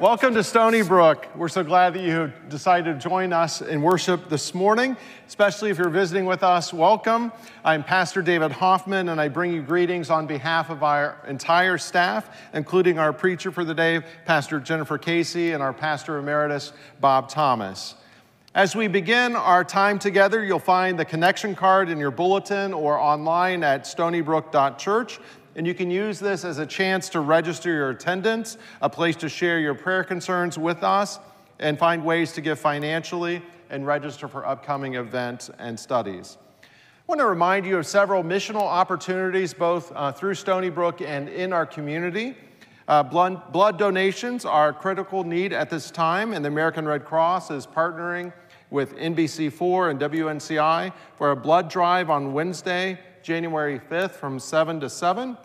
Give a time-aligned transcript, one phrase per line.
[0.00, 1.28] Welcome to Stony Brook.
[1.36, 4.96] We're so glad that you decided to join us in worship this morning,
[5.28, 6.72] especially if you're visiting with us.
[6.72, 7.30] Welcome.
[7.62, 12.34] I'm Pastor David Hoffman, and I bring you greetings on behalf of our entire staff,
[12.54, 17.94] including our preacher for the day, Pastor Jennifer Casey, and our pastor emeritus, Bob Thomas.
[18.54, 22.98] As we begin our time together, you'll find the connection card in your bulletin or
[22.98, 25.20] online at stonybrook.church.
[25.56, 29.28] And you can use this as a chance to register your attendance, a place to
[29.28, 31.18] share your prayer concerns with us,
[31.58, 36.38] and find ways to give financially and register for upcoming events and studies.
[36.62, 36.66] I
[37.06, 41.52] want to remind you of several missional opportunities both uh, through Stony Brook and in
[41.52, 42.36] our community.
[42.86, 47.04] Uh, blood, blood donations are a critical need at this time, and the American Red
[47.04, 48.32] Cross is partnering
[48.70, 54.88] with NBC4 and WNCI for a blood drive on Wednesday, January 5th from 7 to
[54.88, 55.36] 7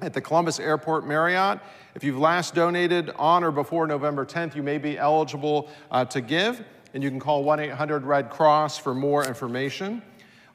[0.00, 1.60] at the Columbus Airport Marriott.
[1.94, 6.20] If you've last donated on or before November 10th, you may be eligible uh, to
[6.20, 10.02] give, and you can call 1 800 Red Cross for more information.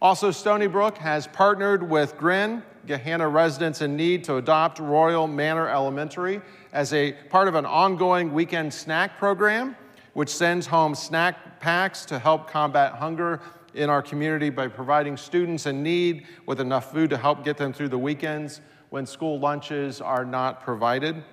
[0.02, 5.68] Also, Stony Brook has partnered with Grin, Gahanna Residents in Need, to adopt Royal Manor
[5.70, 6.42] Elementary
[6.74, 9.76] as a part of an ongoing weekend snack program,
[10.14, 13.42] which sends home snack packs to help combat hunger
[13.78, 17.72] in our community by providing students in need with enough food to help get them
[17.72, 21.24] through the weekends when school lunches are not provided.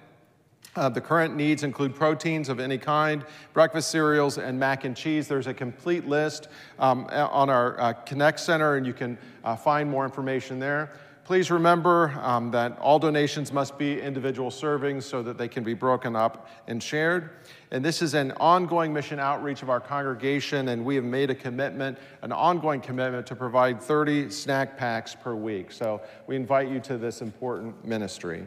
[0.76, 5.28] Uh, the current needs include proteins of any kind, breakfast cereals, and mac and cheese.
[5.28, 6.48] There's a complete list
[6.80, 10.90] um, on our uh, Connect Center, and you can uh, find more information there.
[11.24, 15.72] Please remember um, that all donations must be individual servings so that they can be
[15.72, 17.30] broken up and shared.
[17.74, 21.34] And this is an ongoing mission outreach of our congregation, and we have made a
[21.34, 25.72] commitment, an ongoing commitment, to provide 30 snack packs per week.
[25.72, 28.44] So we invite you to this important ministry.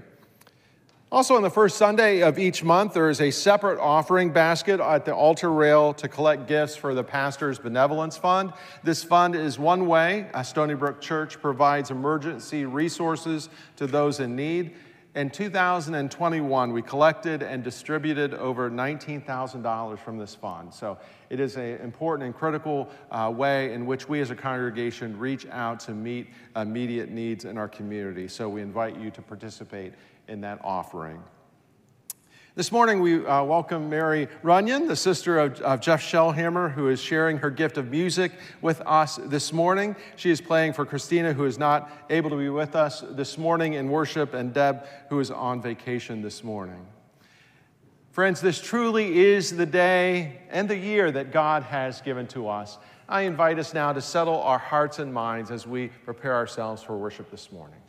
[1.11, 5.03] Also, on the first Sunday of each month, there is a separate offering basket at
[5.03, 8.53] the altar rail to collect gifts for the Pastor's Benevolence Fund.
[8.83, 14.75] This fund is one way Stony Brook Church provides emergency resources to those in need.
[15.17, 20.71] In 2021, we collected and distributed over $19,000 from this fund.
[20.71, 20.99] So
[21.31, 25.47] it is an important and critical uh, way in which we as a congregation reach
[25.47, 28.27] out to meet immediate needs in our community.
[28.27, 29.93] So we invite you to participate
[30.27, 31.23] in that offering.
[32.57, 36.99] This morning, we uh, welcome Mary Runyon, the sister of, of, Jeff Shellhammer, who is
[36.99, 38.31] sharing her gift of music
[38.63, 39.95] with us this morning.
[40.15, 43.73] She is playing for Christina, who is not able to be with us this morning
[43.73, 46.83] in worship, and Deb, who is on vacation this morning.
[48.09, 52.79] Friends, this truly is the day and the year that God has given to us.
[53.07, 56.97] I invite us now to settle our hearts and minds as we prepare ourselves for
[56.97, 57.81] worship this morning.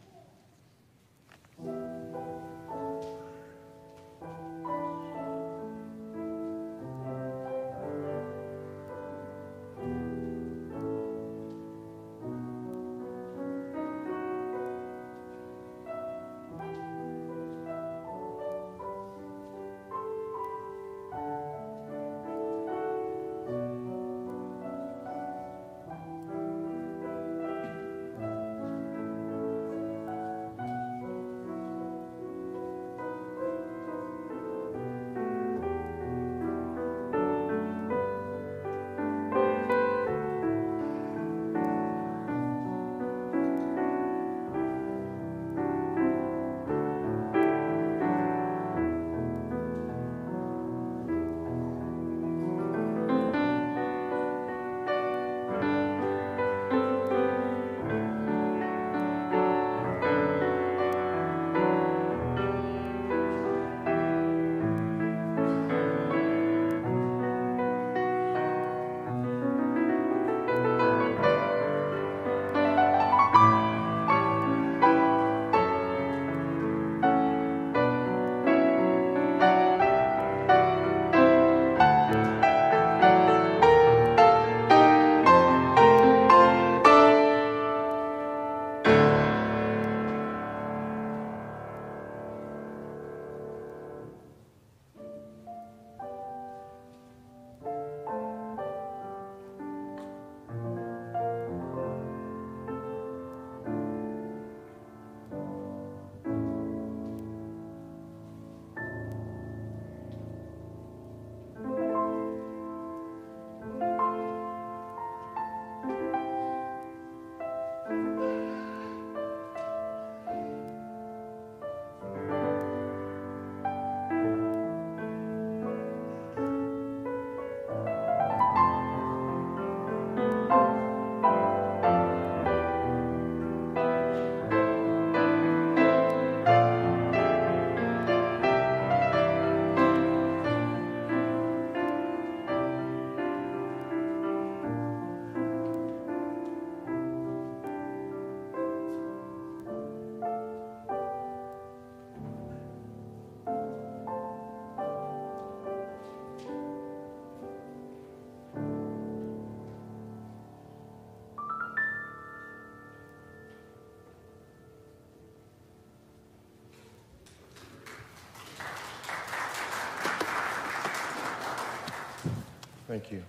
[172.99, 173.23] Thank you.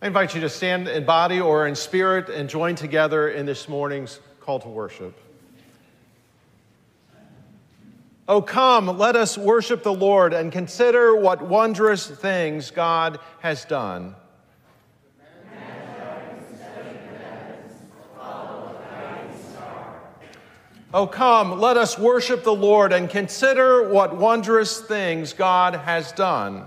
[0.00, 3.68] I invite you to stand in body or in spirit and join together in this
[3.68, 5.18] morning's call to worship.
[8.28, 14.14] Oh, come, let us worship the Lord and consider what wondrous things God has done.
[20.94, 26.66] Oh, come, let us worship the Lord and consider what wondrous things God has done.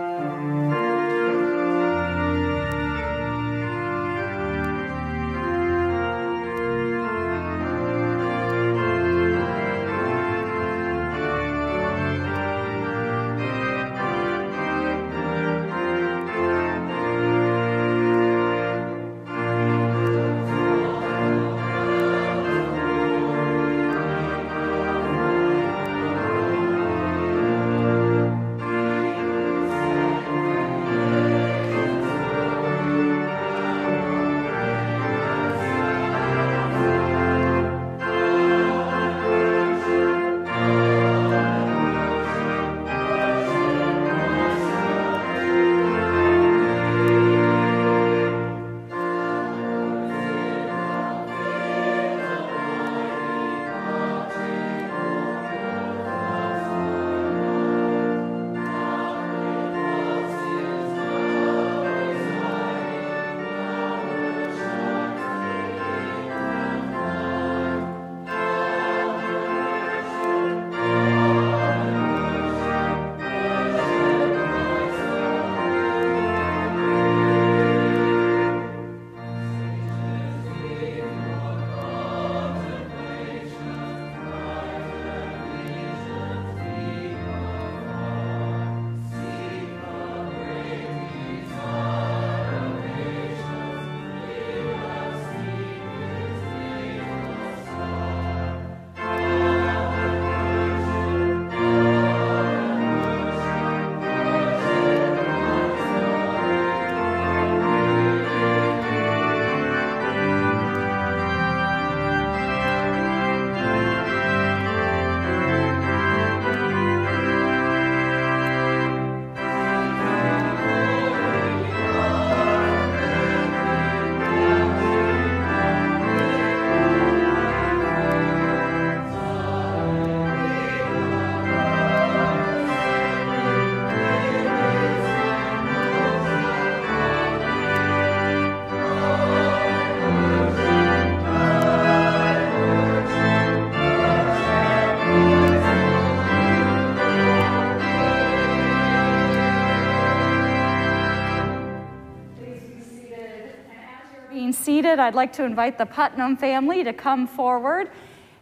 [154.99, 157.89] I'd like to invite the Putnam family to come forward.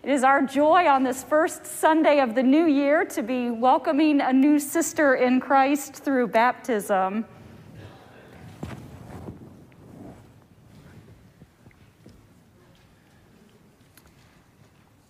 [0.02, 4.22] It is our joy on this first Sunday of the new year to be welcoming
[4.22, 7.26] a new sister in Christ through baptism.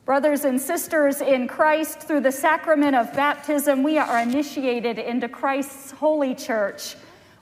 [0.05, 5.91] Brothers and sisters in Christ, through the sacrament of baptism, we are initiated into Christ's
[5.91, 6.95] holy church.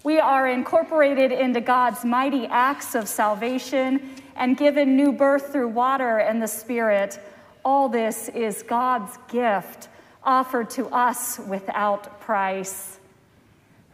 [0.04, 6.20] We are incorporated into God's mighty acts of salvation and given new birth through water
[6.20, 7.20] and the Spirit.
[7.66, 9.90] All this is God's gift
[10.24, 13.00] offered to us without price.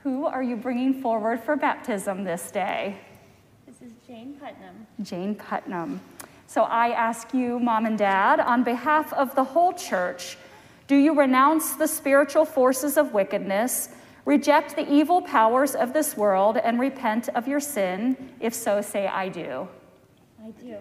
[0.03, 2.97] Who are you bringing forward for baptism this day?
[3.65, 4.85] This is Jane Putnam.
[5.01, 6.01] Jane Putnam.
[6.47, 10.37] So I ask you, mom and dad, on behalf of the whole church,
[10.87, 13.89] do you renounce the spiritual forces of wickedness?
[14.25, 18.15] Reject the evil powers of this world and repent of your sin.
[18.39, 19.67] If so, say, I do.
[20.41, 20.77] I do.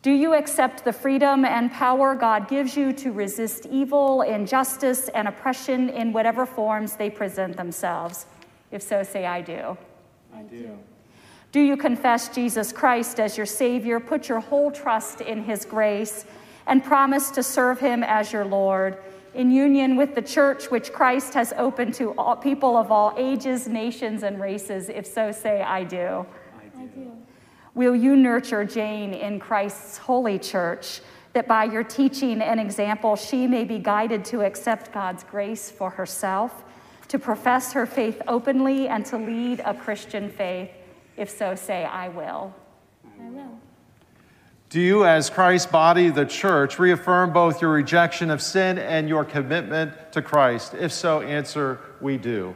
[0.00, 5.26] Do you accept the freedom and power God gives you to resist evil, injustice, and
[5.26, 8.26] oppression in whatever forms they present themselves?
[8.70, 9.76] If so, say, I do.
[10.34, 10.78] I do.
[11.50, 16.24] Do you confess Jesus Christ as your Savior, put your whole trust in His grace,
[16.66, 18.98] and promise to serve Him as your Lord?
[19.38, 23.68] In union with the church which Christ has opened to all people of all ages,
[23.68, 24.88] nations, and races?
[24.88, 26.26] If so, say, I do.
[26.76, 27.12] I do.
[27.72, 31.00] Will you nurture Jane in Christ's holy church,
[31.34, 35.90] that by your teaching and example she may be guided to accept God's grace for
[35.90, 36.64] herself,
[37.06, 40.70] to profess her faith openly, and to lead a Christian faith?
[41.16, 42.52] If so, say, I will.
[43.20, 43.60] I will.
[44.68, 49.24] Do you, as Christ's body, the church, reaffirm both your rejection of sin and your
[49.24, 50.74] commitment to Christ?
[50.74, 52.54] If so, answer, we do.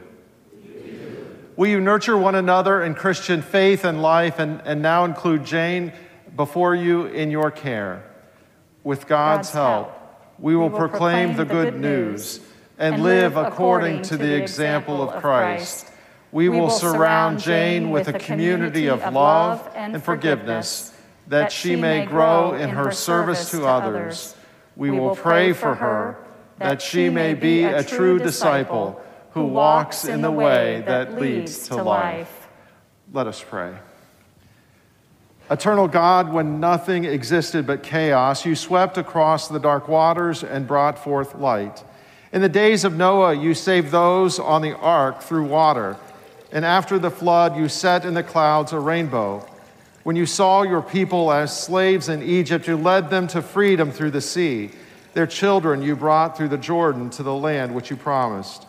[1.55, 5.91] Will you nurture one another in Christian faith and life, and, and now include Jane
[6.35, 8.03] before you in your care?
[8.83, 12.41] With God's, God's help, help, we will, we will proclaim, proclaim the good news
[12.77, 15.89] and, live according to the example of Christ.
[16.31, 20.92] We will surround Jane with a community of love and forgiveness
[21.33, 24.35] that she may grow in her service to others.
[24.75, 26.17] We will pray for her
[26.59, 31.81] that she may be a true disciple who walks in the way that leads to
[31.81, 32.47] life.
[33.11, 33.75] Let us pray.
[35.49, 40.99] Eternal God, when nothing existed but chaos, you swept across the dark waters and brought
[40.99, 41.83] forth light.
[42.31, 45.97] In the days of Noah, you saved those on the ark through water.
[46.51, 49.47] And after the flood, you set in the clouds a rainbow.
[50.03, 54.11] When you saw your people as slaves in Egypt, you led them to freedom through
[54.11, 54.71] the sea.
[55.13, 58.67] Their children you brought through the Jordan to the land which you promised.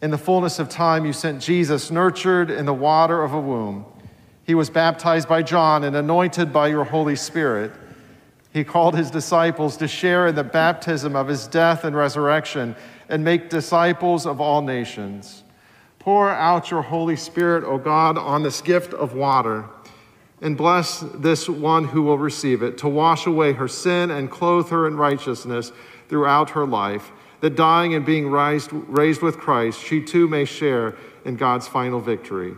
[0.00, 3.84] In the fullness of time, you sent Jesus, nurtured in the water of a womb.
[4.44, 7.72] He was baptized by John and anointed by your Holy Spirit.
[8.52, 12.76] He called his disciples to share in the baptism of his death and resurrection
[13.08, 15.42] and make disciples of all nations.
[15.98, 19.64] Pour out your Holy Spirit, O God, on this gift of water
[20.42, 24.68] and bless this one who will receive it to wash away her sin and clothe
[24.70, 25.72] her in righteousness
[26.08, 30.96] throughout her life, that dying and being raised, raised with Christ, she too may share
[31.24, 32.54] in God's final victory.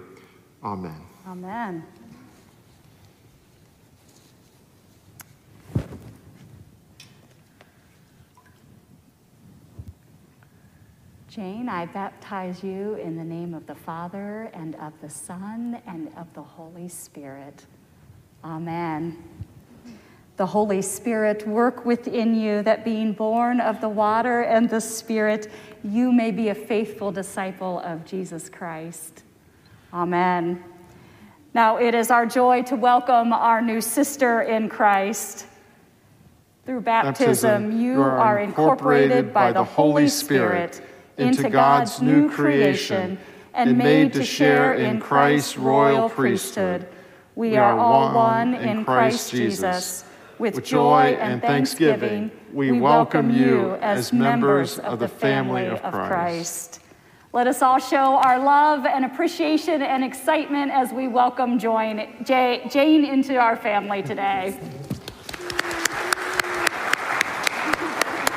[0.64, 1.00] Amen.
[1.28, 1.84] Amen.
[11.28, 16.12] Jane, I baptize you in the name of the Father and of the Son and
[16.16, 17.66] of the Holy Spirit.
[18.44, 19.16] Amen.
[20.36, 25.50] The Holy Spirit work within you that being born of the water and the Spirit,
[25.82, 29.22] you may be a faithful disciple of Jesus Christ.
[29.94, 30.62] Amen.
[31.54, 35.46] Now it is our joy to welcome our new sister in Christ.
[36.66, 40.82] Through baptism, you are incorporated by the Holy Spirit
[41.16, 43.18] into God's new creation
[43.54, 46.88] and made to share in Christ's royal priesthood.
[47.36, 50.04] We are all one in Christ Jesus.
[50.38, 56.80] With joy and thanksgiving, we welcome you as members of the family of Christ.
[57.32, 61.98] Let us all show our love and appreciation and excitement as we welcome Jane
[62.28, 64.58] into our family today.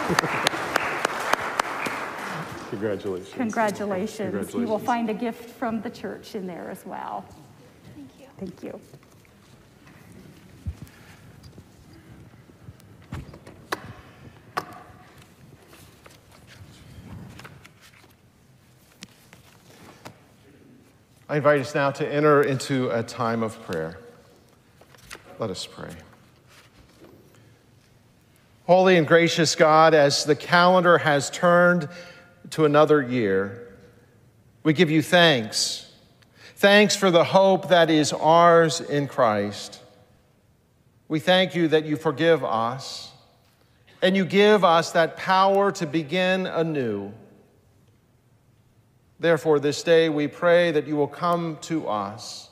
[2.70, 3.34] Congratulations.
[3.34, 4.54] Congratulations.
[4.54, 7.25] You will find a gift from the church in there as well.
[8.38, 8.79] Thank you.
[21.29, 24.00] I invite us now to enter into a time of prayer.
[25.39, 25.89] Let us pray.
[28.65, 31.89] Holy and gracious God, as the calendar has turned
[32.51, 33.75] to another year,
[34.63, 35.87] we give you thanks.
[36.58, 39.80] Thanks for the hope that is ours in Christ.
[41.08, 43.12] We thank you that you forgive us
[44.02, 47.14] and you give us that power to begin anew.
[49.20, 52.50] Therefore, this day we pray that you will come to us,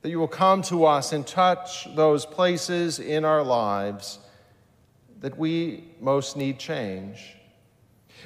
[0.00, 4.18] that you will come to us and touch those places in our lives
[5.20, 7.36] that we most need change.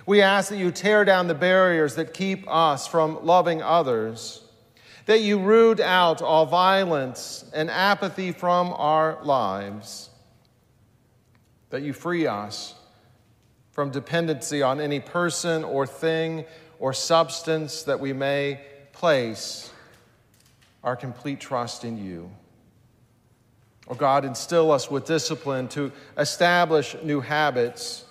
[0.07, 4.43] We ask that you tear down the barriers that keep us from loving others,
[5.07, 10.11] that you root out all violence and apathy from our lives,
[11.71, 12.75] that you free us
[13.73, 16.47] from dependency on any person or thing
[16.79, 18.61] or substance that we may
[18.93, 19.71] place
[20.83, 22.31] our complete trust in you.
[23.89, 28.06] Oh God, instill us with discipline to establish new habits.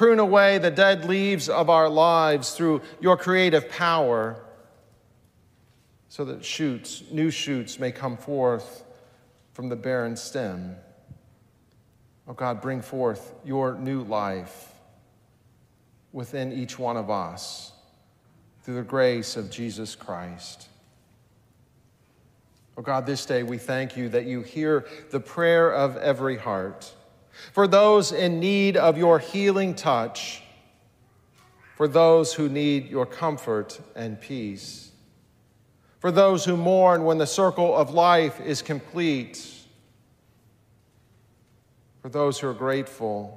[0.00, 4.42] Prune away the dead leaves of our lives through your creative power
[6.08, 8.82] so that shoots, new shoots may come forth
[9.52, 10.74] from the barren stem.
[12.26, 14.72] Oh God, bring forth your new life
[16.12, 17.72] within each one of us
[18.62, 20.68] through the grace of Jesus Christ.
[22.78, 26.90] Oh God, this day we thank you that you hear the prayer of every heart.
[27.52, 30.42] For those in need of your healing touch,
[31.76, 34.90] for those who need your comfort and peace,
[35.98, 39.46] for those who mourn when the circle of life is complete,
[42.02, 43.36] for those who are grateful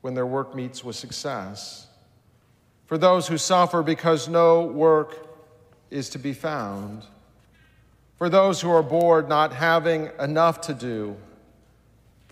[0.00, 1.86] when their work meets with success,
[2.86, 5.28] for those who suffer because no work
[5.90, 7.04] is to be found,
[8.16, 11.16] for those who are bored not having enough to do,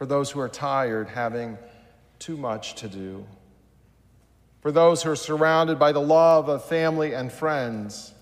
[0.02, 1.56] for those who are tired having
[2.18, 3.24] too much to do,
[4.60, 8.12] for those who are surrounded by the love of family and friends,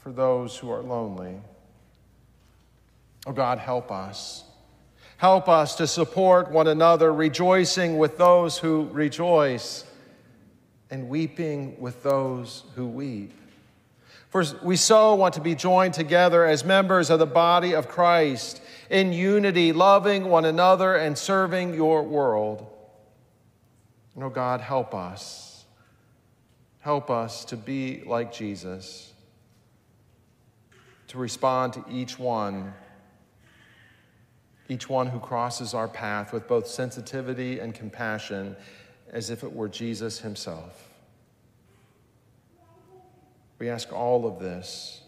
[0.00, 1.36] for those who are lonely.
[3.24, 4.42] Oh God, help us.
[5.16, 9.84] Help us to support one another, rejoicing with those who rejoice
[10.90, 13.32] and weeping with those who weep.
[14.30, 18.61] For we so want to be joined together as members of the body of Christ
[18.92, 22.66] in unity, loving one another and serving your world.
[24.14, 25.64] And oh God, help us.
[26.80, 29.12] Help us to be like Jesus,
[31.08, 32.74] to respond to each one
[34.68, 38.56] each one who crosses our path with both sensitivity and compassion
[39.10, 40.88] as if it were Jesus himself.
[43.58, 45.01] We ask all of this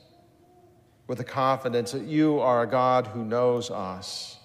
[1.06, 4.38] with the confidence that you are a God who knows us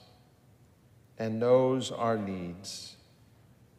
[1.17, 2.95] and knows our needs,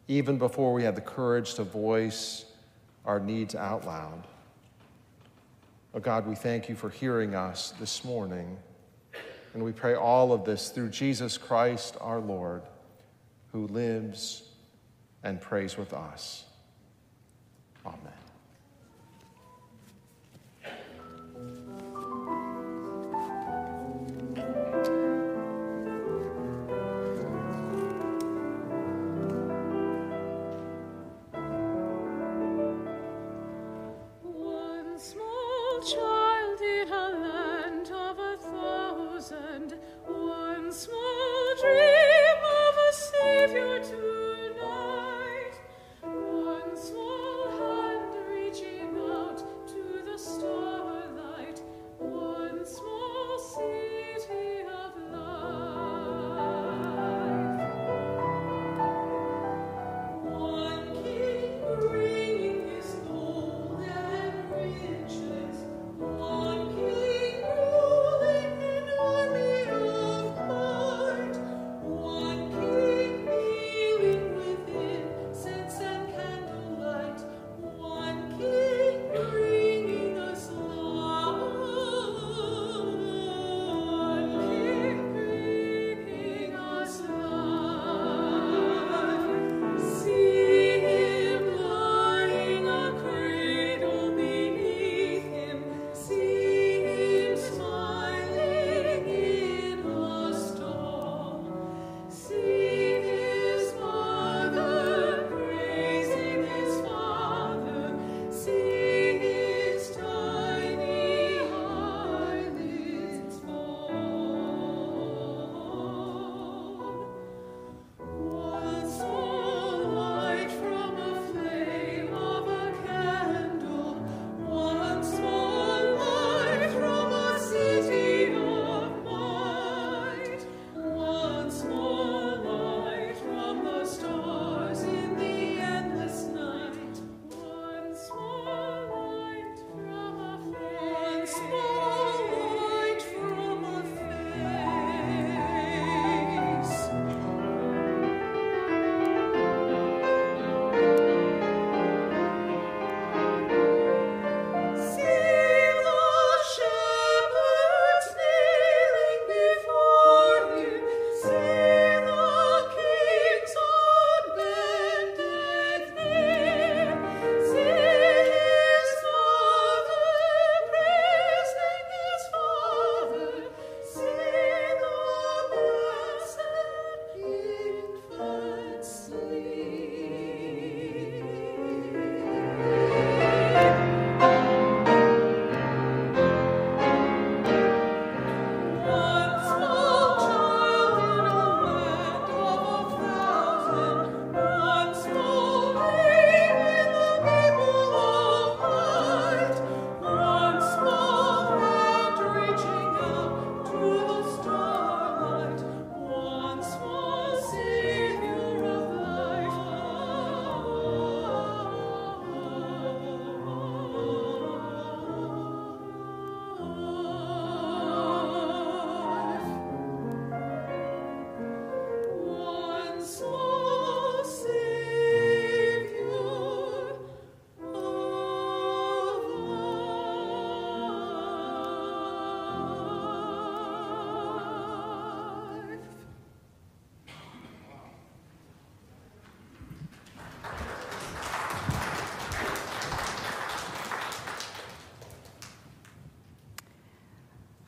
[0.07, 2.45] even before we have the courage to voice
[3.05, 4.27] our needs out loud.
[5.93, 8.57] Oh God, we thank you for hearing us this morning.
[9.53, 12.61] And we pray all of this through Jesus Christ our Lord,
[13.51, 14.43] who lives
[15.23, 16.45] and prays with us.
[17.85, 18.20] Amen.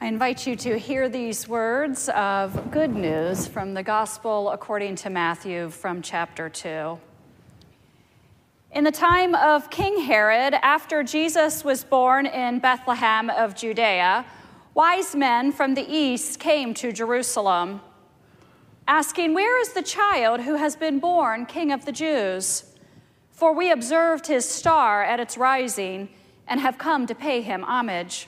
[0.03, 5.09] I invite you to hear these words of good news from the Gospel according to
[5.09, 6.99] Matthew from chapter 2.
[8.73, 14.25] In the time of King Herod, after Jesus was born in Bethlehem of Judea,
[14.73, 17.79] wise men from the east came to Jerusalem,
[18.85, 22.75] asking, Where is the child who has been born King of the Jews?
[23.31, 26.09] For we observed his star at its rising
[26.45, 28.27] and have come to pay him homage.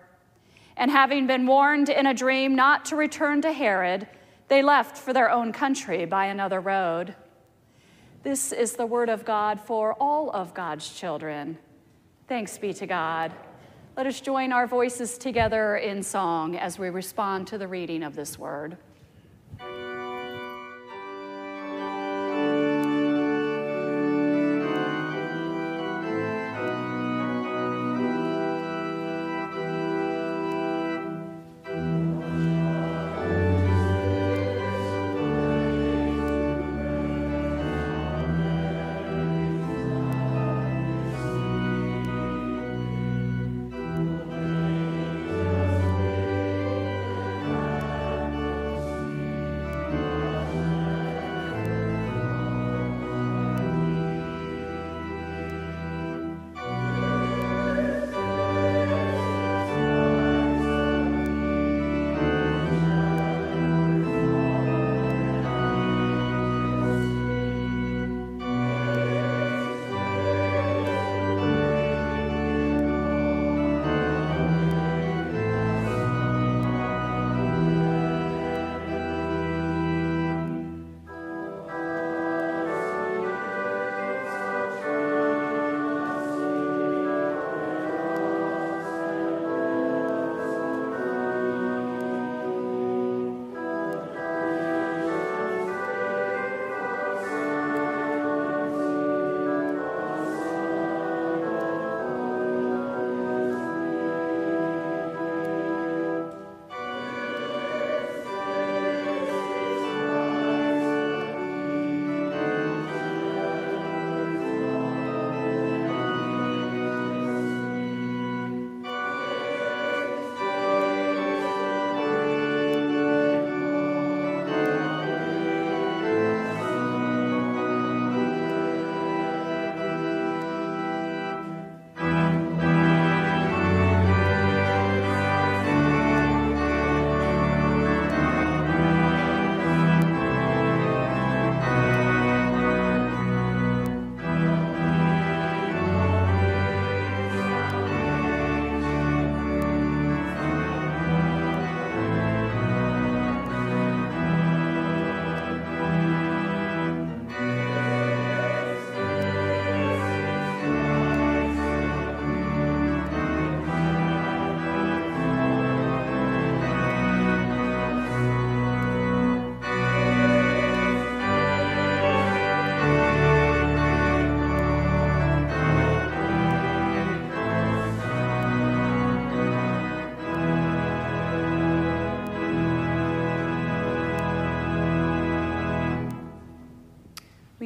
[0.81, 4.07] And having been warned in a dream not to return to Herod,
[4.47, 7.13] they left for their own country by another road.
[8.23, 11.59] This is the word of God for all of God's children.
[12.27, 13.31] Thanks be to God.
[13.95, 18.15] Let us join our voices together in song as we respond to the reading of
[18.15, 18.75] this word.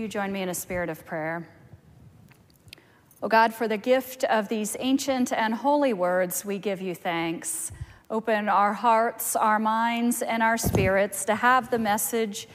[0.06, 1.50] You join me in a spirit of prayer?
[3.24, 7.72] O God, for the gift of these ancient and holy words, we give you thanks.
[8.12, 12.48] Open our hearts, our minds, and our spirits to have the message,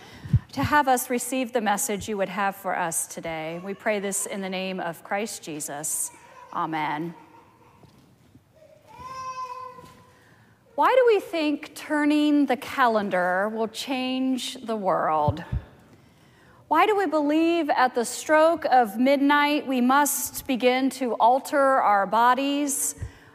[0.52, 3.60] to have us receive the message you would have for us today.
[3.64, 6.12] We pray this in the name of Christ Jesus.
[6.52, 7.16] Amen.
[10.76, 15.42] Why do we think turning the calendar will change the world?
[16.70, 22.06] Why do we believe at the stroke of midnight we must begin to alter our
[22.06, 22.94] bodies,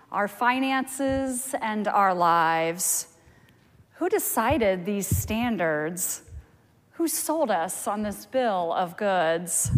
[0.10, 3.10] our finances, and our lives?
[3.96, 6.22] Who decided these standards?
[6.92, 9.70] Who sold us on this bill of goods?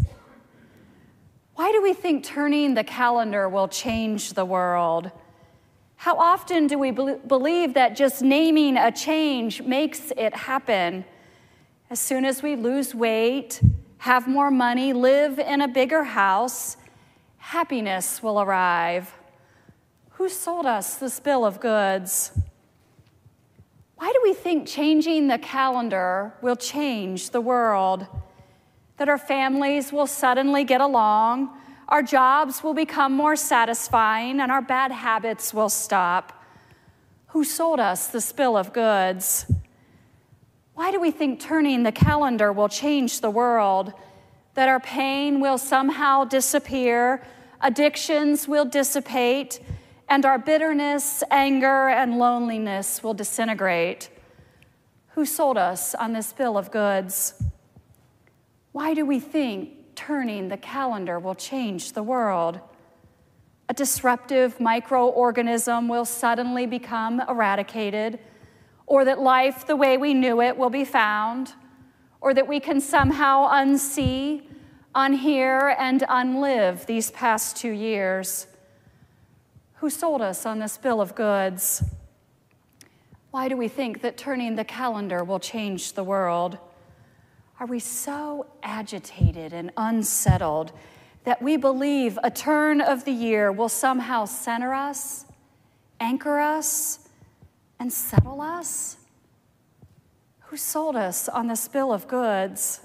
[1.56, 5.10] Why do we think turning the calendar will change the world?
[5.96, 11.06] How often do we believe that just naming a change makes it happen?
[11.90, 13.62] As soon as we lose weight,
[14.00, 16.76] have more money, live in a bigger house,
[17.38, 19.14] happiness will arrive.
[20.12, 22.38] Who sold us this bill of goods?
[23.96, 28.06] Why do we think changing the calendar will change the world?
[28.98, 34.62] That our families will suddenly get along, our jobs will become more satisfying and our
[34.62, 36.44] bad habits will stop.
[37.28, 39.50] Who sold us this bill of goods?
[40.78, 43.94] Why do we think turning the calendar will change the world?
[44.54, 47.26] That our pain will somehow disappear,
[47.62, 49.60] addictions will dissipate,
[50.08, 54.12] and our bitterness, anger, and loneliness will disintegrate?
[55.16, 57.42] Who sold us on this bill of goods?
[58.72, 62.60] Why do we think turning the calendar will change the world.
[63.68, 68.20] A disruptive microorganism will suddenly become eradicated,
[68.88, 71.54] or that life the way we knew it will be found,
[72.22, 74.42] or that we can somehow unsee,
[74.96, 78.48] unhear, and unlive these past two years.
[79.76, 81.84] Who sold us on this bill of goods?
[83.30, 86.58] Why do we think that turning the calendar will change the world?
[87.60, 90.72] Are we so agitated and unsettled
[91.26, 95.26] that we believe a turn of the year will somehow center us,
[96.00, 97.07] anchor us,
[97.80, 98.98] and settle us?
[100.42, 102.80] Who sold us on this bill of goods?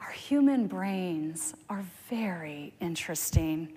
[0.00, 3.72] Our human brains are very interesting.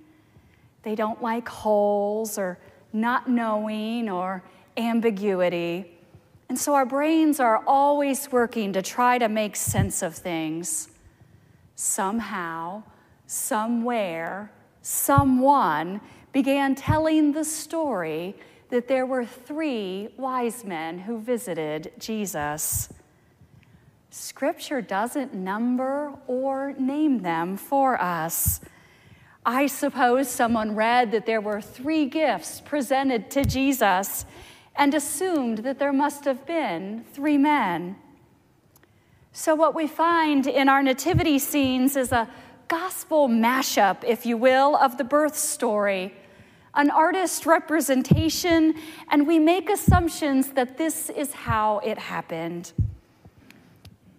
[0.83, 2.57] They don't like holes or
[2.93, 4.43] not knowing or
[4.77, 5.91] ambiguity.
[6.47, 10.89] And so our brains are always working to try to make sense of things.
[11.75, 12.83] Somehow,
[13.27, 18.35] somewhere, someone began telling the story
[18.69, 22.89] that there were three wise men who visited Jesus.
[24.11, 28.61] Scripture doesn't number or name them for us.
[29.45, 34.25] I suppose someone read that there were three gifts presented to Jesus
[34.75, 37.95] and assumed that there must have been three men.
[39.31, 42.29] So, what we find in our nativity scenes is a
[42.69, 46.13] gospel mashup, if you will, of the birth story,
[46.75, 48.75] an artist representation,
[49.09, 52.71] and we make assumptions that this is how it happened.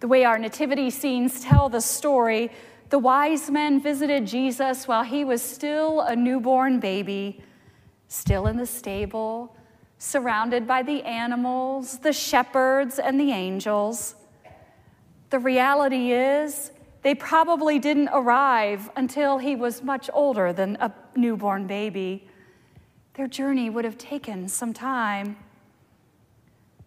[0.01, 2.51] The way our nativity scenes tell the story,
[2.89, 7.41] the wise men visited Jesus while he was still a newborn baby,
[8.09, 9.55] still in the stable,
[9.97, 14.15] surrounded by the animals, the shepherds, and the angels.
[15.29, 21.67] The reality is, they probably didn't arrive until he was much older than a newborn
[21.67, 22.27] baby.
[23.15, 25.37] Their journey would have taken some time.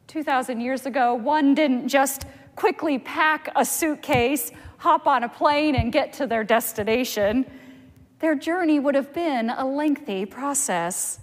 [0.06, 5.92] 2,000 years ago, one didn't just quickly pack a suitcase, hop on a plane, and
[5.92, 7.44] get to their destination.
[8.20, 11.18] Their journey would have been a lengthy process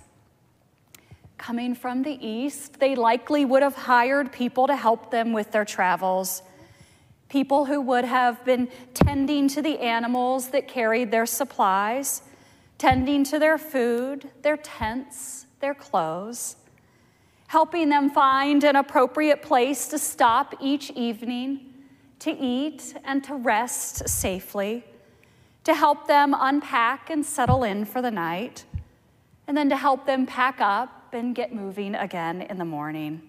[1.41, 5.65] coming from the east, they likely would have hired people to help them with their
[5.65, 6.43] travels.
[7.31, 12.23] People who would have been tending to the animals that carried their supplies,
[12.77, 16.57] tending to their food, their tents, their clothes,
[17.47, 21.73] helping them find an appropriate place to stop each evening,
[22.19, 24.83] to eat and to rest safely,
[25.63, 28.65] to help them unpack and settle in for the night,
[29.47, 33.21] and then to help them pack up and get moving again in the morning.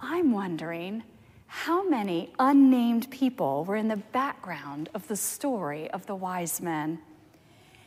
[0.00, 1.02] I'm wondering
[1.48, 6.98] how many unnamed people were in the background of the story of the wise men.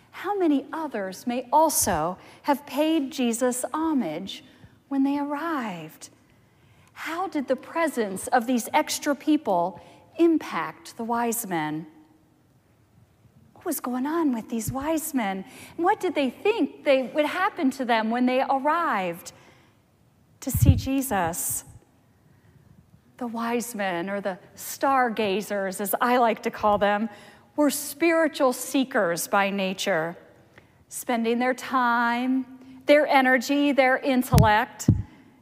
[0.09, 4.43] How many others may also have paid Jesus homage
[4.89, 6.09] when they arrived?
[6.93, 9.79] How did the presence of these extra people
[10.17, 11.85] impact the wise men?
[13.53, 15.45] What was going on with these wise men?
[15.77, 19.33] What did they think they would happen to them when they arrived
[20.39, 21.63] to see Jesus?
[23.21, 27.07] The wise men, or the stargazers, as I like to call them,
[27.55, 30.17] were spiritual seekers by nature,
[30.89, 32.47] spending their time,
[32.87, 34.89] their energy, their intellect.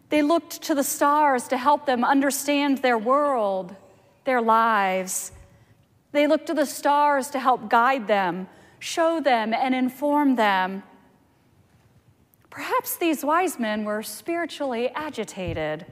[0.09, 3.73] They looked to the stars to help them understand their world,
[4.25, 5.31] their lives.
[6.11, 10.83] They looked to the stars to help guide them, show them, and inform them.
[12.49, 15.85] Perhaps these wise men were spiritually agitated,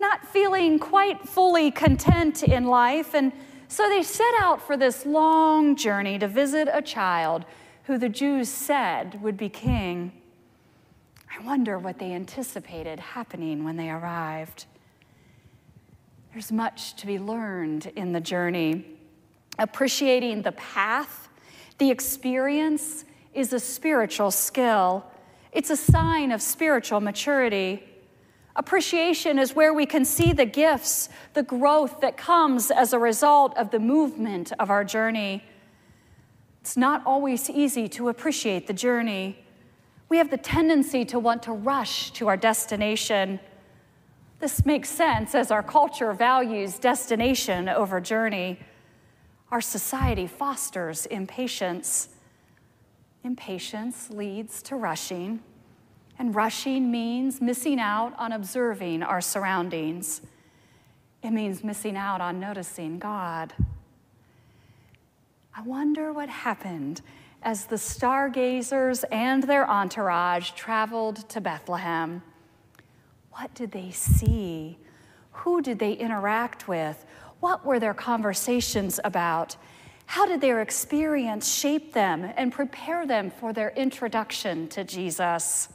[0.00, 3.32] not feeling quite fully content in life, and
[3.68, 7.44] so they set out for this long journey to visit a child
[7.84, 10.12] who the Jews said would be king.
[11.30, 14.66] I wonder what they anticipated happening when they arrived.
[16.32, 18.84] There's much to be learned in the journey.
[19.58, 21.28] Appreciating the path,
[21.78, 25.04] the experience, is a spiritual skill.
[25.52, 27.82] It's a sign of spiritual maturity.
[28.58, 33.56] Appreciation is where we can see the gifts, the growth that comes as a result
[33.56, 35.44] of the movement of our journey.
[36.60, 39.38] It's not always easy to appreciate the journey.
[40.08, 43.38] We have the tendency to want to rush to our destination.
[44.40, 48.58] This makes sense as our culture values destination over journey.
[49.52, 52.08] Our society fosters impatience.
[53.22, 55.44] Impatience leads to rushing,
[56.18, 60.20] and rushing means missing out on observing our surroundings.
[61.22, 63.52] It means missing out on noticing God.
[65.54, 67.02] I wonder what happened
[67.42, 72.22] as the stargazers and their entourage traveled to Bethlehem.
[73.32, 74.78] What did they see?
[75.32, 77.04] Who did they interact with?
[77.40, 79.56] What were their conversations about?
[80.06, 85.68] How did their experience shape them and prepare them for their introduction to Jesus?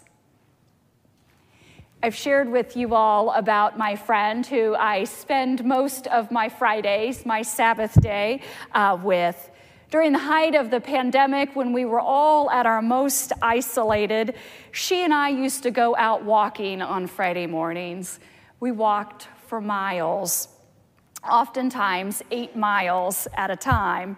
[2.06, 7.26] I've shared with you all about my friend who I spend most of my Fridays,
[7.26, 8.42] my Sabbath day,
[8.74, 9.50] uh, with.
[9.90, 14.36] During the height of the pandemic, when we were all at our most isolated,
[14.74, 18.20] she and I used to go out walking on Friday mornings.
[18.60, 20.50] We walked for miles,
[21.24, 24.18] oftentimes eight miles at a time.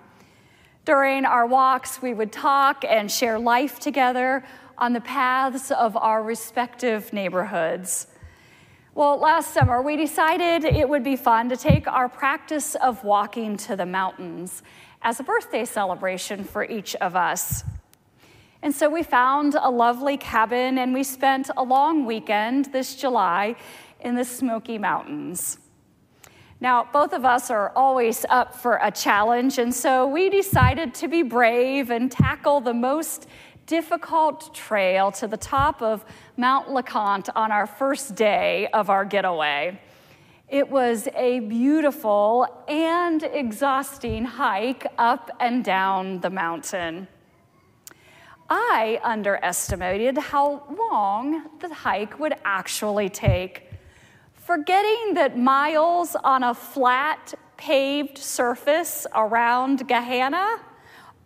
[0.86, 4.44] During our walks, we would talk and share life together
[4.78, 8.08] on the paths of our respective neighborhoods.
[8.94, 13.58] Well, last summer, we decided it would be fun to take our practice of walking
[13.58, 14.64] to the mountains
[15.02, 17.64] as a birthday celebration for each of us.
[18.62, 23.56] And so we found a lovely cabin and we spent a long weekend this July
[24.00, 25.60] in the Smoky Mountains.
[26.62, 31.08] Now, both of us are always up for a challenge, and so we decided to
[31.10, 33.28] be brave and tackle the most
[33.66, 36.06] difficult trail to the top of
[36.38, 39.80] Mount LeConte on our first day of our getaway.
[40.48, 47.08] It was a beautiful and exhausting hike up and down the mountain.
[48.48, 53.72] I underestimated how long the hike would actually take,
[54.36, 60.60] forgetting that miles on a flat, paved surface around Gahanna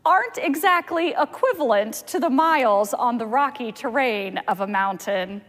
[0.05, 5.41] aren't exactly equivalent to the miles on the rocky terrain of a mountain.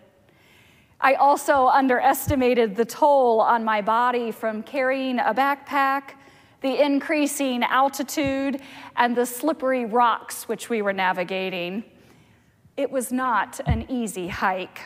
[1.00, 6.12] I also underestimated the toll on my body from carrying a backpack,
[6.60, 8.60] the increasing altitude,
[8.96, 11.84] and the slippery rocks which we were navigating.
[12.76, 14.80] It was not an easy hike.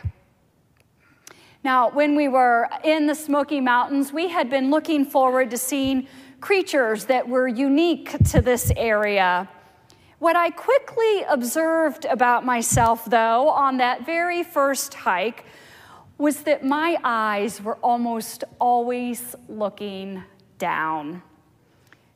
[1.65, 6.07] Now, when we were in the Smoky Mountains, we had been looking forward to seeing
[6.41, 9.49] creatures that were unique to this area.
[10.19, 15.45] What I quickly observed about myself, though, on that very first hike
[16.19, 20.23] was that my eyes were almost always looking
[20.59, 21.23] down.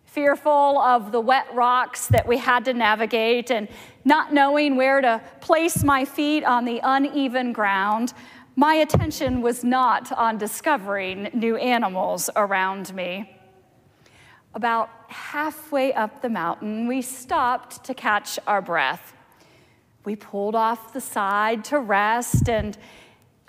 [0.05, 3.69] Fearful of the wet rocks that we had to navigate and
[4.05, 8.15] not knowing where to place my feet on the uneven ground,
[8.57, 13.38] my attention was not on discovering new animals around me.
[14.55, 19.15] About halfway up the mountain, we stopped to catch our breath.
[20.05, 22.77] We pulled off the side to rest and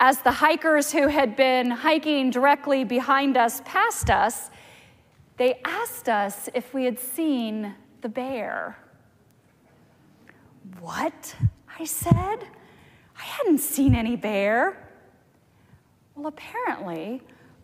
[0.00, 4.50] as the hikers who had been hiking directly behind us passed us,
[5.36, 8.78] they asked us if we had seen the bear.
[10.80, 11.36] What?
[11.78, 12.38] I said.
[13.18, 14.88] I hadn't seen any bear.
[16.14, 17.22] Well, apparently,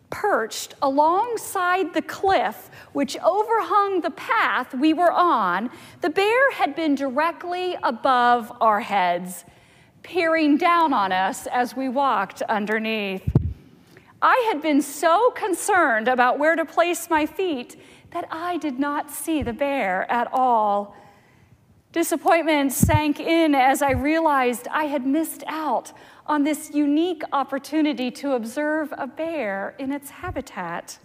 [0.09, 5.69] Perched alongside the cliff which overhung the path we were on,
[6.01, 9.43] the bear had been directly above our heads,
[10.03, 13.29] peering down on us as we walked underneath.
[14.21, 17.79] I had been so concerned about where to place my feet
[18.11, 20.95] that I did not see the bear at all.
[21.91, 25.93] Disappointment sank in as I realized I had missed out
[26.27, 30.99] on this unique opportunity to observe a bear in its habitat.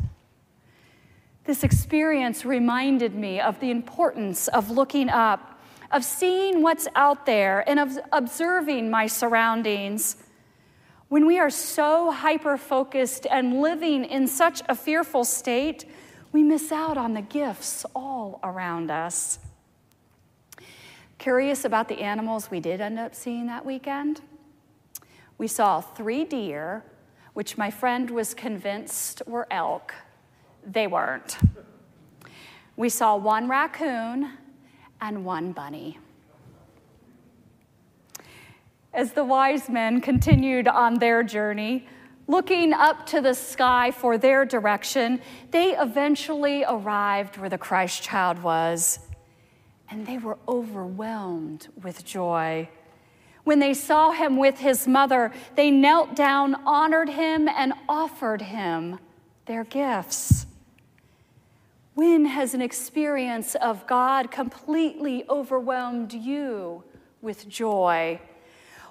[1.44, 5.60] This experience reminded me of the importance of looking up,
[5.92, 10.16] of seeing what's out there, and of observing my surroundings.
[11.08, 15.84] When we are so hyper focused and living in such a fearful state,
[16.32, 19.38] we miss out on the gifts all around us.
[21.18, 24.22] Curious about the animals we did end up seeing that weekend?
[25.38, 26.84] We saw three deer,
[27.32, 29.94] which my friend was convinced were elk.
[30.64, 31.38] They weren't.
[32.76, 34.30] We saw one raccoon
[35.00, 35.98] and one bunny.
[38.94, 41.88] As the wise men continued on their journey,
[42.26, 45.20] looking up to the sky for their direction,
[45.50, 48.98] they eventually arrived where the Christ child was,
[49.90, 52.68] and they were overwhelmed with joy.
[53.44, 58.98] When they saw him with his mother, they knelt down, honored him, and offered him
[59.46, 60.46] their gifts.
[61.94, 66.84] When has an experience of God completely overwhelmed you
[67.20, 68.20] with joy?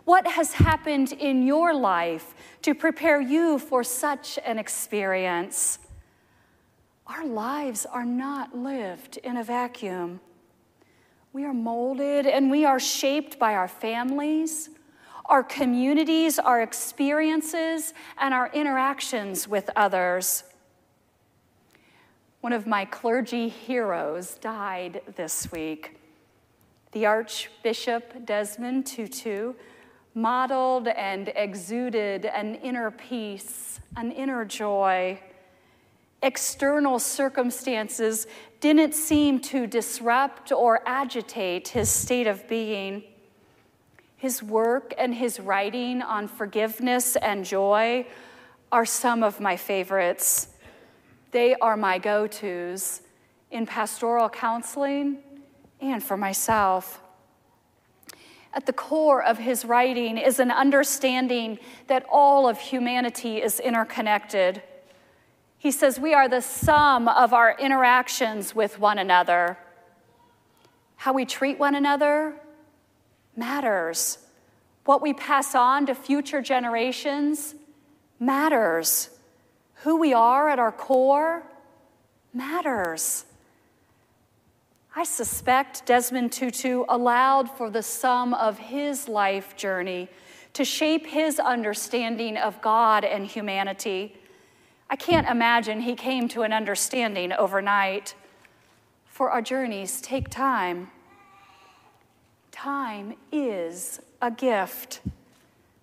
[0.04, 2.34] What has happened in your life
[2.64, 5.80] to prepare you for such an experience?
[7.08, 10.20] Our lives are not lived in a vacuum.
[11.34, 14.70] We are molded and we are shaped by our families,
[15.26, 20.44] our communities, our experiences, and our interactions with others.
[22.42, 25.98] One of my clergy heroes died this week.
[26.92, 29.54] The Archbishop Desmond Tutu
[30.14, 35.18] modeled and exuded an inner peace, an inner joy.
[36.22, 38.28] External circumstances
[38.62, 43.04] didn't seem to disrupt or agitate his state of being.
[44.16, 48.06] His work and his writing on forgiveness and joy
[48.72, 50.50] are some of my favorites.
[51.32, 53.02] They are my go tos
[53.50, 55.18] in pastoral counseling
[55.82, 57.02] and for myself.
[58.54, 61.58] At the core of his writing is an understanding
[61.88, 64.62] that all of humanity is interconnected.
[65.62, 69.60] He says we are the sum of our interactions with one another.
[70.96, 72.34] How we treat one another
[73.36, 74.18] matters.
[74.86, 77.54] What we pass on to future generations
[78.20, 79.12] matters.
[79.84, 81.44] Who we are at our core
[82.34, 83.26] matters.
[84.96, 90.10] I suspect Desmond Tutu allowed for the sum of his life journey
[90.54, 94.16] to shape his understanding of God and humanity.
[94.92, 98.14] I can't imagine he came to an understanding overnight,
[99.06, 100.92] for our journeys take time.
[102.52, 105.00] Time is a gift.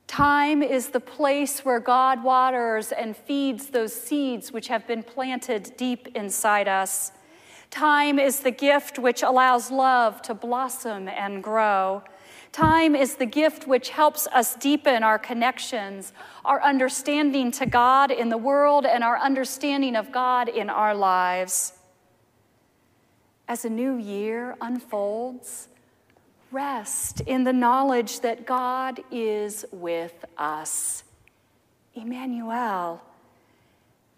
[0.06, 5.72] Time is the place where God waters and feeds those seeds which have been planted
[5.78, 7.12] deep inside us.
[7.70, 12.02] Time is the gift which allows love to blossom and grow.
[12.52, 16.12] Time is the gift which helps us deepen our connections,
[16.44, 21.74] our understanding to God in the world, and our understanding of God in our lives.
[23.46, 25.68] As a new year unfolds,
[26.50, 31.04] rest in the knowledge that God is with us.
[31.94, 33.02] Emmanuel.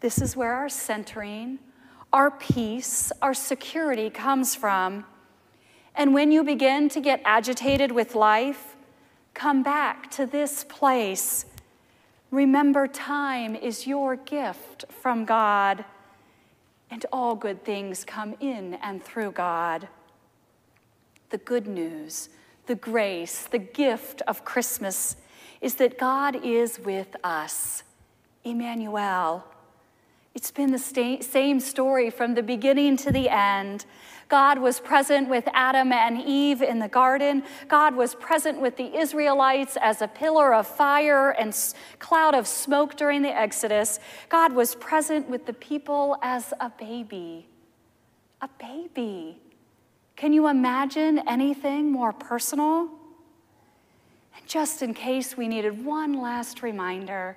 [0.00, 1.58] This is where our centering,
[2.12, 5.04] our peace, our security comes from.
[6.00, 8.74] And when you begin to get agitated with life,
[9.34, 11.44] come back to this place.
[12.30, 15.84] Remember, time is your gift from God,
[16.90, 19.88] and all good things come in and through God.
[21.28, 22.30] The good news,
[22.64, 25.16] the grace, the gift of Christmas
[25.60, 27.82] is that God is with us.
[28.42, 29.44] Emmanuel.
[30.34, 33.84] It's been the same story from the beginning to the end.
[34.30, 37.42] God was present with Adam and Eve in the garden.
[37.66, 41.52] God was present with the Israelites as a pillar of fire and
[41.98, 43.98] cloud of smoke during the Exodus.
[44.28, 47.48] God was present with the people as a baby.
[48.40, 49.36] A baby.
[50.14, 52.88] Can you imagine anything more personal?
[54.36, 57.36] And just in case we needed one last reminder,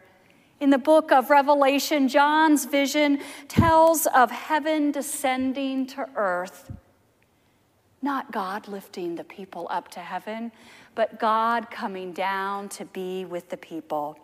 [0.59, 6.71] In the book of Revelation, John's vision tells of heaven descending to earth.
[8.03, 10.51] Not God lifting the people up to heaven,
[10.93, 14.19] but God coming down to be with the people,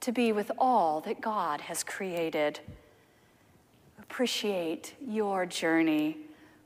[0.00, 2.58] to be with all that God has created.
[4.00, 6.16] Appreciate your journey.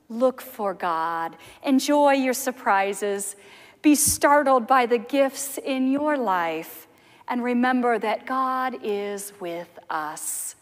[0.07, 1.35] Look for God.
[1.63, 3.35] Enjoy your surprises.
[3.81, 6.87] Be startled by the gifts in your life.
[7.27, 10.55] And remember that God is with us.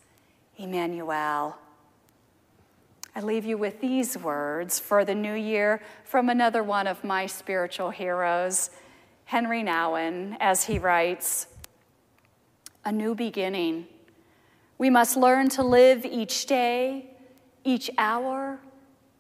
[0.57, 1.59] Emmanuel.
[3.15, 7.25] I leave you with these words for the new year from another one of my
[7.25, 8.69] spiritual heroes,
[9.25, 11.47] Henri Nouwen, as he writes
[12.85, 13.87] A new beginning.
[14.77, 17.11] We must learn to live each day,
[17.63, 18.59] each hour,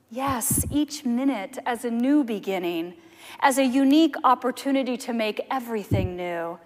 [0.09, 2.93] yes, each minute as a new beginning,
[3.39, 6.59] as a unique opportunity to make everything new.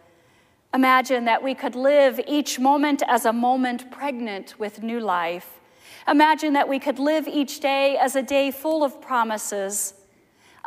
[0.74, 5.59] Imagine that we could live each moment as a moment pregnant with new life
[6.08, 9.93] Imagine that we could live each day as a day full of promises.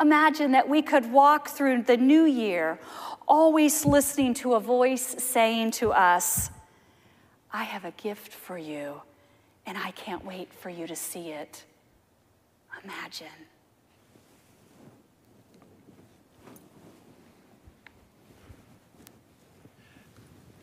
[0.01, 2.79] Imagine that we could walk through the new year
[3.29, 6.51] always listening to a voice saying to us,
[7.53, 9.01] I have a gift for you,
[9.65, 11.65] and I can't wait for you to see it.
[12.85, 13.27] Imagine.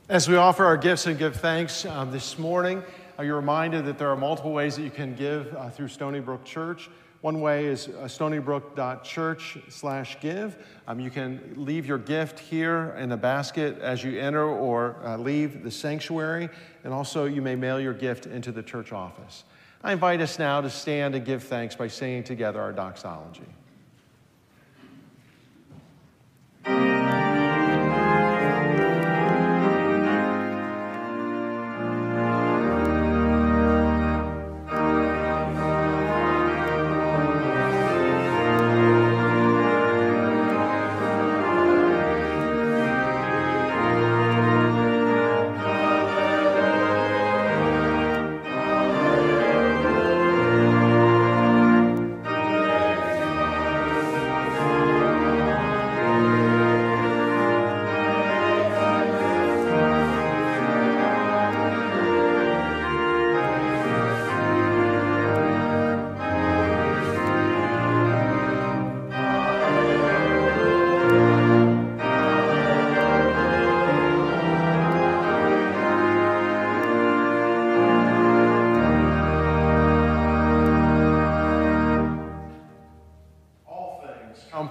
[0.09, 2.84] As we offer our gifts and give thanks um, this morning,
[3.22, 6.43] you're reminded that there are multiple ways that you can give uh, through Stony Brook
[6.43, 6.89] Church.
[7.22, 10.57] One way is uh, stonybrook.church slash give.
[10.88, 15.16] Um, you can leave your gift here in a basket as you enter or uh,
[15.18, 16.49] leave the sanctuary.
[16.84, 19.45] And also, you may mail your gift into the church office.
[19.82, 23.43] I invite us now to stand and give thanks by singing together our doxology.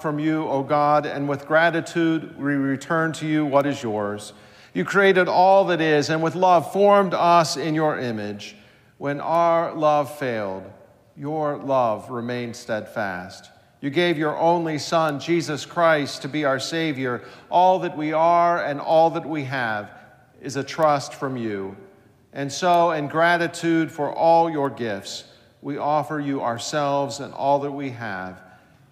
[0.03, 4.33] From you, O God, and with gratitude we return to you what is yours.
[4.75, 8.57] You created all that is, and with love formed us in your image.
[8.99, 10.65] When our love failed,
[11.17, 13.51] your love remained steadfast.
[13.81, 17.23] You gave your only Son, Jesus Christ, to be our Savior.
[17.49, 19.91] All that we are and all that we have
[20.41, 21.77] is a trust from you.
[22.33, 25.25] And so, in gratitude for all your gifts,
[25.61, 28.43] we offer you ourselves and all that we have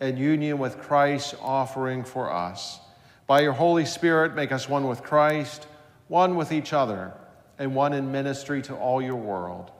[0.01, 2.81] and union with Christ's offering for us.
[3.27, 5.67] By your Holy Spirit, make us one with Christ,
[6.09, 7.13] one with each other,
[7.59, 9.71] and one in ministry to all your world.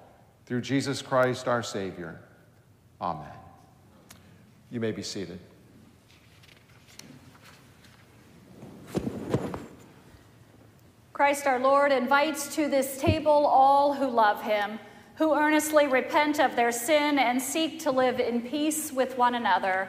[0.47, 2.21] Through Jesus Christ, our Savior.
[3.01, 3.27] Amen.
[4.71, 5.41] You may be seated.
[11.13, 14.79] Christ our Lord invites to this table all who love him,
[15.17, 19.89] who earnestly repent of their sin and seek to live in peace with one another.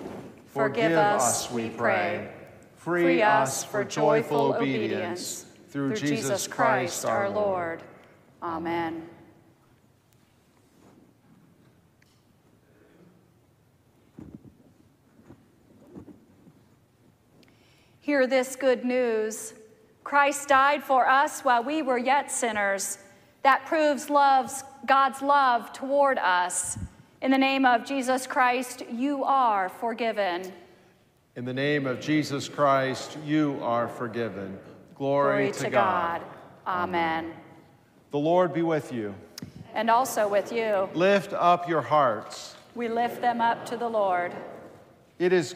[0.51, 2.29] Forgive us, we pray.
[2.75, 7.81] Free us for joyful obedience through Jesus Christ our Lord.
[8.43, 9.07] Amen.
[18.01, 19.53] Hear this good news.
[20.03, 22.97] Christ died for us while we were yet sinners.
[23.43, 26.77] That proves love's, God's love toward us.
[27.21, 30.51] In the name of Jesus Christ, you are forgiven.
[31.35, 34.57] In the name of Jesus Christ, you are forgiven.
[34.95, 36.21] Glory, Glory to, to God.
[36.65, 36.83] God.
[36.83, 37.31] Amen.
[38.09, 39.13] The Lord be with you.
[39.75, 40.89] And also with you.
[40.95, 42.55] Lift up your hearts.
[42.73, 44.33] We lift them up to the Lord.
[45.19, 45.53] It is,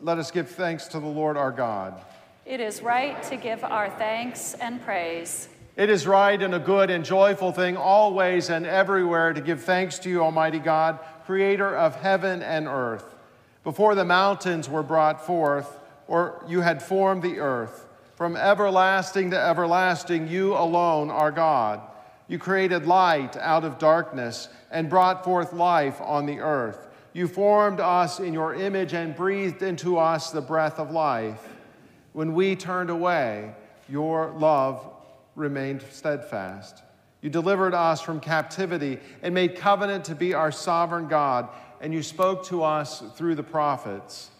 [0.00, 2.04] let us give thanks to the Lord our God.
[2.44, 5.48] It is right to give our thanks and praise.
[5.76, 9.98] It is right and a good and joyful thing always and everywhere to give thanks
[10.00, 13.14] to you, Almighty God, creator of heaven and earth.
[13.62, 19.40] Before the mountains were brought forth, or you had formed the earth, from everlasting to
[19.40, 21.80] everlasting, you alone are God.
[22.26, 26.88] You created light out of darkness and brought forth life on the earth.
[27.12, 31.42] You formed us in your image and breathed into us the breath of life.
[32.12, 33.54] When we turned away,
[33.88, 34.89] your love
[35.34, 36.82] remained steadfast.
[37.22, 41.48] You delivered us from captivity and made covenant to be our sovereign God,
[41.80, 44.30] and you spoke to us through the prophets.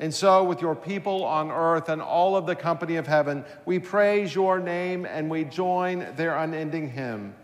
[0.00, 3.78] And so, with your people on earth and all of the company of heaven, we
[3.78, 7.34] praise your name and we join their unending hymn.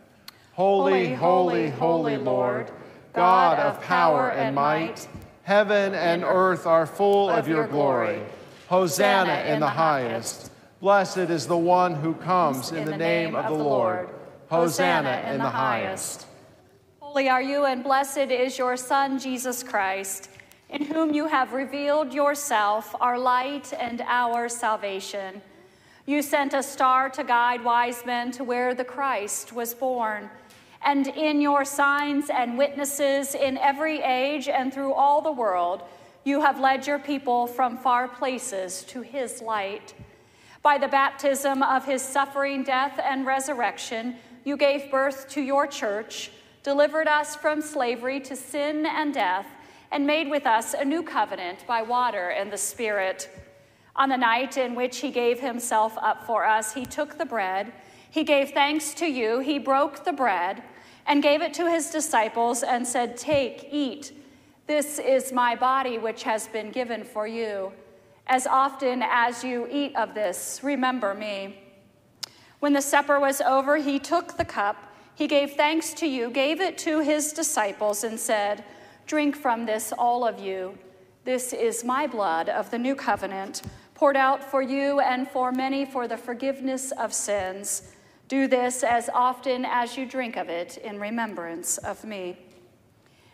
[0.54, 2.70] Holy, holy, holy Lord,
[3.12, 5.06] God of power and might,
[5.44, 8.20] heaven and earth are full of your glory.
[8.68, 10.49] Hosanna in the highest.
[10.80, 14.08] Blessed is the one who comes in the name of the Lord.
[14.48, 16.26] Hosanna in the highest.
[17.00, 20.30] Holy are you, and blessed is your Son, Jesus Christ,
[20.70, 25.42] in whom you have revealed yourself, our light and our salvation.
[26.06, 30.30] You sent a star to guide wise men to where the Christ was born.
[30.82, 35.82] And in your signs and witnesses in every age and through all the world,
[36.24, 39.92] you have led your people from far places to his light.
[40.62, 46.30] By the baptism of his suffering, death, and resurrection, you gave birth to your church,
[46.62, 49.46] delivered us from slavery to sin and death,
[49.90, 53.30] and made with us a new covenant by water and the Spirit.
[53.96, 57.72] On the night in which he gave himself up for us, he took the bread.
[58.10, 59.40] He gave thanks to you.
[59.40, 60.62] He broke the bread
[61.06, 64.12] and gave it to his disciples and said, Take, eat.
[64.66, 67.72] This is my body, which has been given for you.
[68.30, 71.58] As often as you eat of this, remember me.
[72.60, 76.60] When the supper was over, he took the cup, he gave thanks to you, gave
[76.60, 78.62] it to his disciples, and said,
[79.04, 80.78] Drink from this, all of you.
[81.24, 83.62] This is my blood of the new covenant,
[83.96, 87.90] poured out for you and for many for the forgiveness of sins.
[88.28, 92.38] Do this as often as you drink of it in remembrance of me.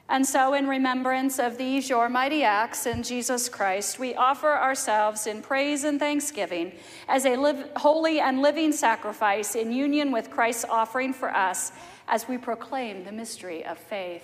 [0.09, 5.27] And so, in remembrance of these your mighty acts in Jesus Christ, we offer ourselves
[5.27, 6.73] in praise and thanksgiving
[7.09, 11.73] as a live, holy and living sacrifice in union with Christ's offering for us
[12.07, 14.23] as we proclaim the mystery of faith.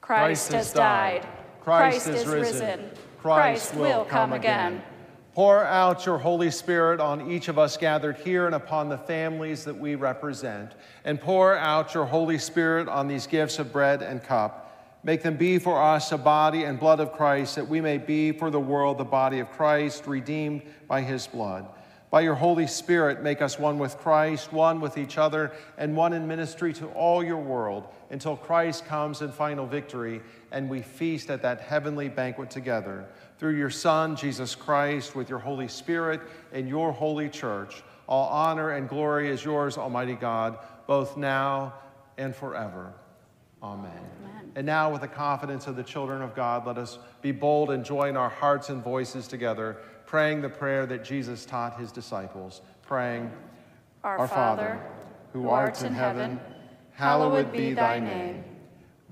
[0.00, 1.22] Christ, Christ has died.
[1.22, 1.30] died.
[1.60, 2.80] Christ Christ is is risen.
[2.80, 2.90] risen.
[3.18, 4.74] Christ Christ will come again.
[4.74, 4.82] again.
[5.34, 9.64] Pour out your Holy Spirit on each of us gathered here and upon the families
[9.64, 10.72] that we represent.
[11.04, 14.65] And pour out your Holy Spirit on these gifts of bread and cup.
[15.06, 18.32] Make them be for us a body and blood of Christ, that we may be
[18.32, 21.68] for the world the body of Christ, redeemed by his blood.
[22.10, 26.12] By your Holy Spirit, make us one with Christ, one with each other, and one
[26.12, 31.30] in ministry to all your world until Christ comes in final victory and we feast
[31.30, 33.06] at that heavenly banquet together.
[33.38, 36.20] Through your Son, Jesus Christ, with your Holy Spirit
[36.52, 41.74] and your holy church, all honor and glory is yours, Almighty God, both now
[42.18, 42.92] and forever.
[43.62, 43.90] Amen.
[44.22, 44.52] Amen.
[44.54, 47.84] And now, with the confidence of the children of God, let us be bold and
[47.84, 53.30] join our hearts and voices together, praying the prayer that Jesus taught his disciples, praying,
[54.04, 54.80] Our, Father,
[55.32, 56.40] who art in heaven,
[56.92, 58.44] hallowed be thy name.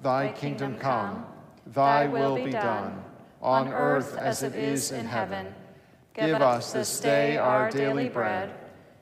[0.03, 1.27] Thy kingdom come,
[1.67, 3.03] thy will be done,
[3.43, 5.55] on earth as it is in heaven.
[6.15, 8.55] Give us this day our daily bread,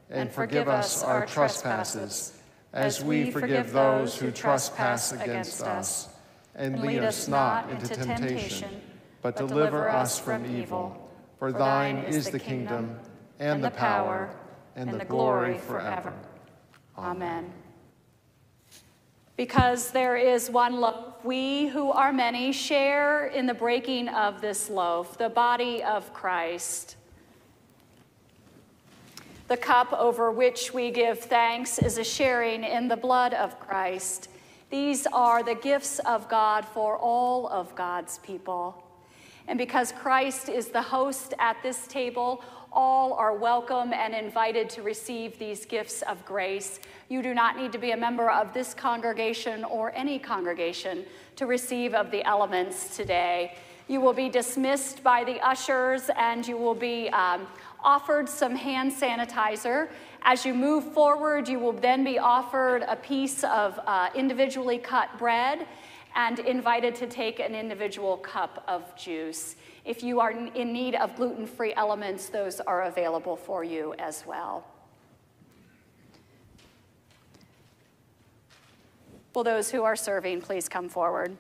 [0.09, 2.42] and forgive us our trespasses,
[2.73, 6.09] as we forgive those who trespass against us.
[6.55, 8.83] And lead us not into temptation,
[9.23, 11.11] but deliver us from evil.
[11.39, 12.99] For thine is the kingdom,
[13.39, 14.35] and the power,
[14.77, 16.13] and the glory forever.
[16.97, 17.53] Amen.
[19.37, 24.69] Because there is one loaf, we who are many share in the breaking of this
[24.69, 26.97] loaf, the body of Christ.
[29.53, 34.29] The cup over which we give thanks is a sharing in the blood of Christ.
[34.71, 38.83] These are the gifts of God for all of God's people.
[39.47, 42.43] And because Christ is the host at this table,
[42.73, 46.81] all are welcome and invited to receive these gifts of grace.
[47.11, 51.05] You do not need to be a member of this congregation or any congregation
[51.37, 53.55] to receive of the elements today.
[53.87, 57.47] You will be dismissed by the ushers and you will be um,
[57.83, 59.89] offered some hand sanitizer.
[60.23, 65.17] As you move forward, you will then be offered a piece of uh, individually cut
[65.19, 65.67] bread
[66.15, 69.57] and invited to take an individual cup of juice.
[69.85, 74.25] If you are in need of gluten free elements, those are available for you as
[74.27, 74.67] well.
[79.35, 81.37] Will those who are serving please come forward?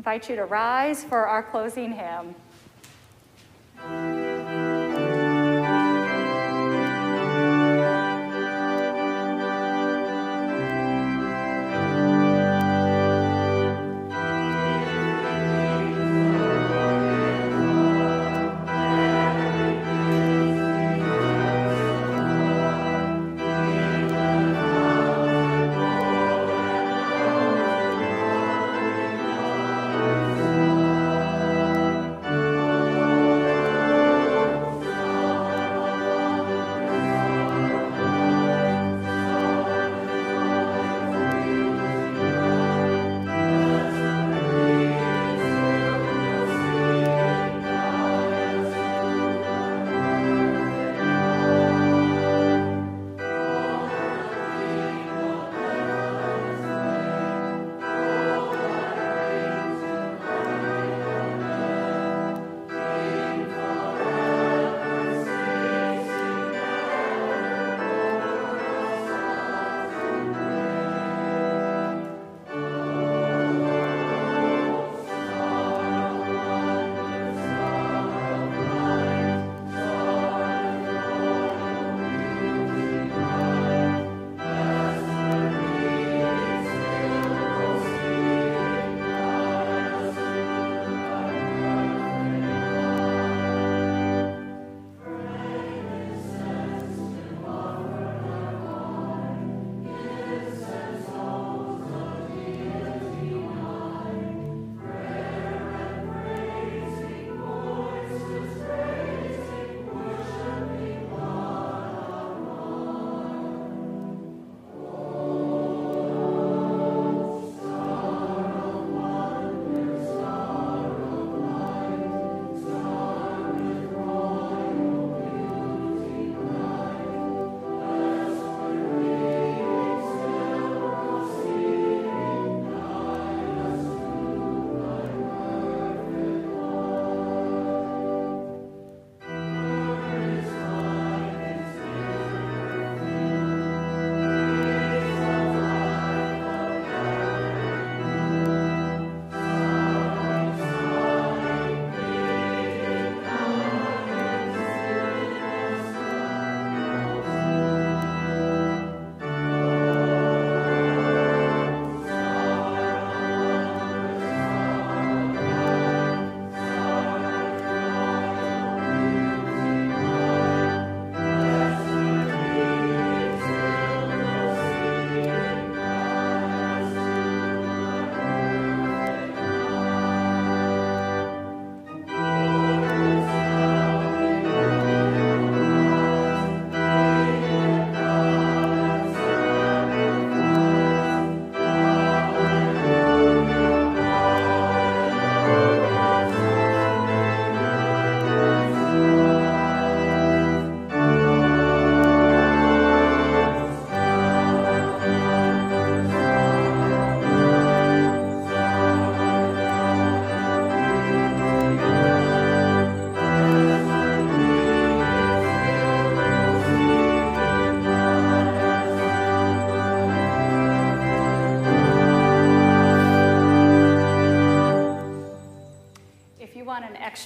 [0.00, 2.34] Invite you to rise for our closing hymn.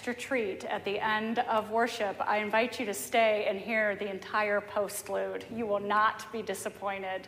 [0.06, 4.10] Extra treat at the end of worship, I invite you to stay and hear the
[4.10, 5.44] entire postlude.
[5.50, 7.26] You will not be disappointed.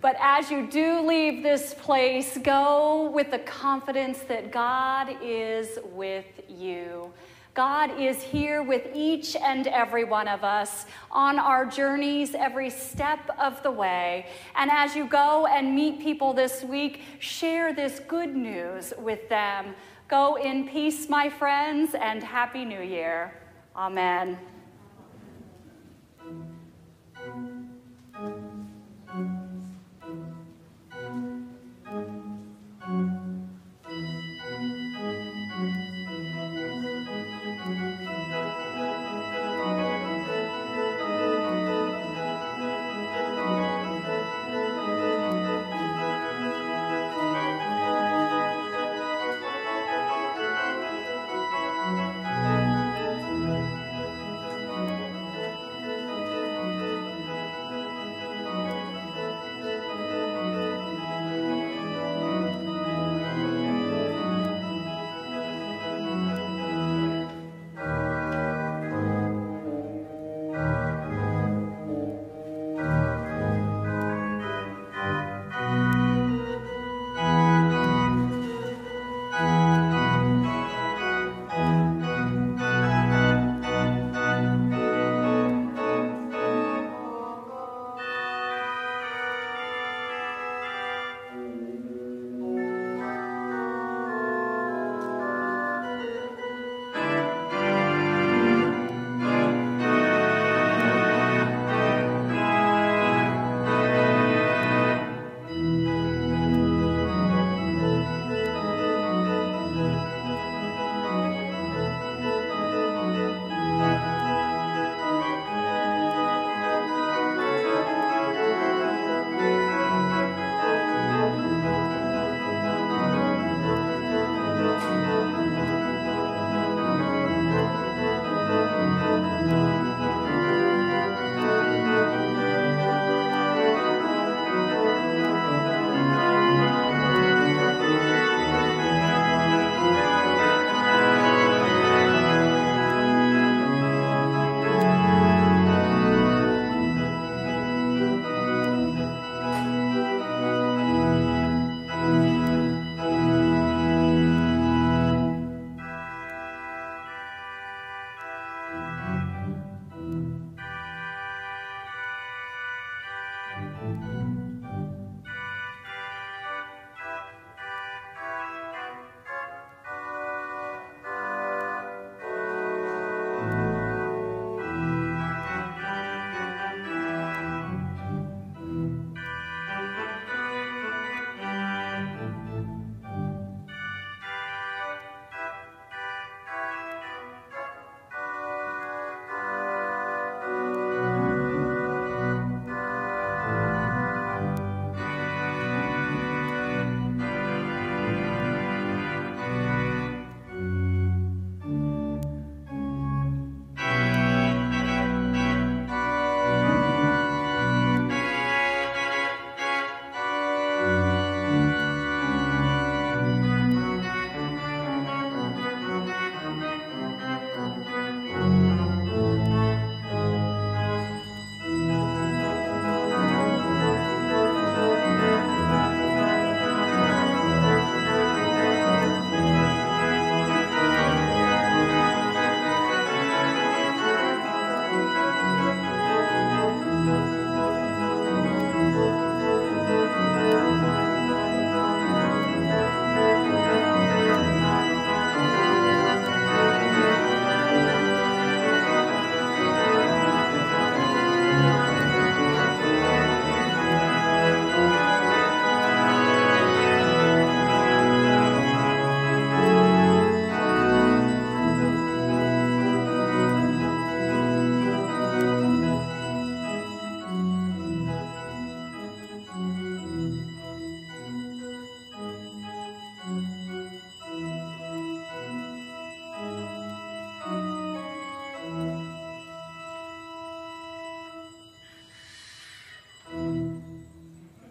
[0.00, 6.26] But as you do leave this place, go with the confidence that God is with
[6.48, 7.12] you.
[7.54, 13.20] God is here with each and every one of us on our journeys every step
[13.38, 14.26] of the way.
[14.56, 19.76] And as you go and meet people this week, share this good news with them
[20.10, 23.32] Go in peace, my friends, and Happy New Year.
[23.76, 24.36] Amen.